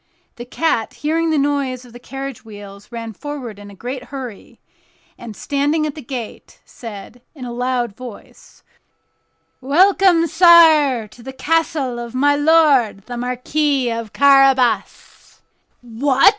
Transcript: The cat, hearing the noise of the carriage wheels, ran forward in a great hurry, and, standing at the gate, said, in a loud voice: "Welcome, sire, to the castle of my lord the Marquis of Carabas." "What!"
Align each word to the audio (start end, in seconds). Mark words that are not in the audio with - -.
The 0.37 0.45
cat, 0.45 0.95
hearing 0.95 1.29
the 1.29 1.37
noise 1.37 1.85
of 1.85 1.93
the 1.93 1.99
carriage 1.99 2.43
wheels, 2.43 2.91
ran 2.91 3.13
forward 3.13 3.59
in 3.59 3.69
a 3.69 3.75
great 3.75 4.05
hurry, 4.05 4.59
and, 5.15 5.35
standing 5.35 5.85
at 5.85 5.93
the 5.93 6.01
gate, 6.01 6.59
said, 6.65 7.21
in 7.35 7.45
a 7.45 7.51
loud 7.53 7.95
voice: 7.95 8.63
"Welcome, 9.61 10.25
sire, 10.25 11.07
to 11.09 11.21
the 11.21 11.31
castle 11.33 11.99
of 11.99 12.15
my 12.15 12.35
lord 12.35 13.01
the 13.05 13.15
Marquis 13.15 13.91
of 13.91 14.11
Carabas." 14.11 15.43
"What!" 15.83 16.29